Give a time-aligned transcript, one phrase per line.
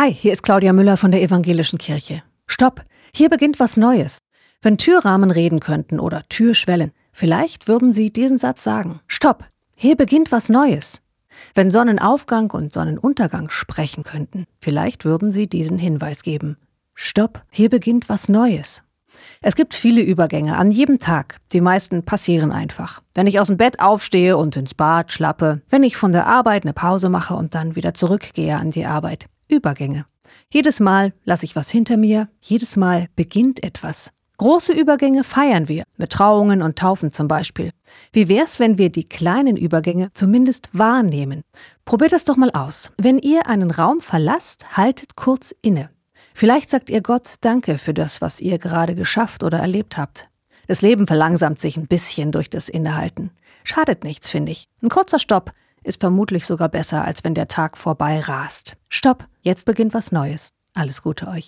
[0.00, 2.22] Hi, hier ist Claudia Müller von der Evangelischen Kirche.
[2.46, 4.18] Stopp, hier beginnt was Neues.
[4.62, 9.00] Wenn Türrahmen reden könnten oder Türschwellen, vielleicht würden Sie diesen Satz sagen.
[9.08, 11.02] Stopp, hier beginnt was Neues.
[11.52, 16.58] Wenn Sonnenaufgang und Sonnenuntergang sprechen könnten, vielleicht würden Sie diesen Hinweis geben.
[16.94, 18.84] Stopp, hier beginnt was Neues.
[19.40, 21.38] Es gibt viele Übergänge an jedem Tag.
[21.52, 23.02] Die meisten passieren einfach.
[23.16, 26.62] Wenn ich aus dem Bett aufstehe und ins Bad schlappe, wenn ich von der Arbeit
[26.62, 29.26] eine Pause mache und dann wieder zurückgehe an die Arbeit.
[29.48, 30.06] Übergänge.
[30.52, 34.10] Jedes Mal lasse ich was hinter mir, jedes Mal beginnt etwas.
[34.38, 37.70] Große Übergänge feiern wir, mit Trauungen und Taufen zum Beispiel.
[38.12, 41.42] Wie wär's, wenn wir die kleinen Übergänge zumindest wahrnehmen?
[41.84, 42.92] Probiert das doch mal aus.
[42.98, 45.90] Wenn ihr einen Raum verlasst, haltet kurz inne.
[46.34, 50.28] Vielleicht sagt ihr Gott Danke für das, was ihr gerade geschafft oder erlebt habt.
[50.68, 53.30] Das Leben verlangsamt sich ein bisschen durch das Innehalten.
[53.64, 54.68] Schadet nichts, finde ich.
[54.82, 58.76] Ein kurzer Stopp ist vermutlich sogar besser, als wenn der Tag vorbei rast.
[58.88, 60.48] Stopp, jetzt beginnt was Neues.
[60.74, 61.46] Alles Gute euch.